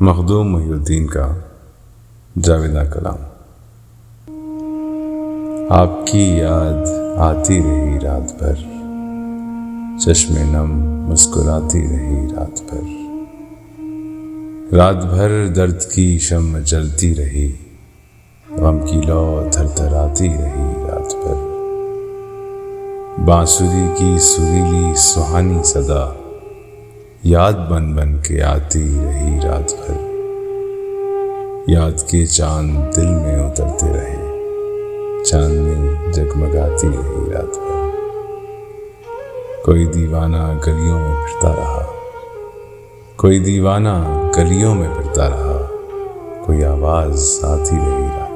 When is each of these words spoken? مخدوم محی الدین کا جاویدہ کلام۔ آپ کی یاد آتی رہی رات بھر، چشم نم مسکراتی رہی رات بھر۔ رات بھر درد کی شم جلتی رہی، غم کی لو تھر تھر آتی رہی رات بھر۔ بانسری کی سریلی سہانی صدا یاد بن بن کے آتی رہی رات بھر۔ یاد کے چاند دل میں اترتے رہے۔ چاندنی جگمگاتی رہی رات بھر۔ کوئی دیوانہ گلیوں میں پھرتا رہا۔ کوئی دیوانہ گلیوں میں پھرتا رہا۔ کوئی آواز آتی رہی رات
مخدوم 0.00 0.52
محی 0.52 0.70
الدین 0.70 1.06
کا 1.06 1.34
جاویدہ 2.42 2.82
کلام۔ 2.94 3.16
آپ 5.70 6.06
کی 6.06 6.38
یاد 6.38 6.86
آتی 7.18 7.62
رہی 7.62 8.00
رات 8.00 8.38
بھر، 8.38 8.54
چشم 9.98 10.34
نم 10.36 11.02
مسکراتی 11.10 11.80
رہی 11.80 12.26
رات 12.36 12.60
بھر۔ 12.70 12.82
رات 14.76 15.04
بھر 15.04 15.46
درد 15.46 15.82
کی 15.82 16.18
شم 16.18 16.58
جلتی 16.58 17.14
رہی، 17.14 17.52
غم 18.56 18.78
کی 18.86 19.00
لو 19.06 19.44
تھر 19.52 19.66
تھر 19.66 19.92
آتی 19.92 20.28
رہی 20.28 20.72
رات 20.88 21.14
بھر۔ 21.14 21.48
بانسری 23.24 23.88
کی 23.98 24.18
سریلی 24.18 24.94
سہانی 24.96 25.62
صدا 25.62 26.27
یاد 27.22 27.52
بن 27.52 27.96
بن 27.96 28.16
کے 28.16 28.42
آتی 28.42 28.98
رہی 29.04 29.38
رات 29.44 29.72
بھر۔ 29.72 29.96
یاد 31.66 32.08
کے 32.08 32.26
چاند 32.26 32.96
دل 32.96 33.06
میں 33.06 33.50
اترتے 33.50 33.86
رہے۔ 33.86 34.16
چاندنی 35.24 36.12
جگمگاتی 36.12 36.88
رہی 36.88 37.32
رات 37.32 37.58
بھر۔ 37.58 37.90
کوئی 39.64 39.84
دیوانہ 39.86 40.58
گلیوں 40.66 41.00
میں 41.00 41.14
پھرتا 41.14 41.54
رہا۔ 41.56 41.86
کوئی 43.16 43.38
دیوانہ 43.38 44.22
گلیوں 44.36 44.74
میں 44.74 44.88
پھرتا 44.96 45.28
رہا۔ 45.28 45.66
کوئی 46.46 46.64
آواز 46.64 47.38
آتی 47.42 47.76
رہی 47.76 48.06
رات 48.18 48.27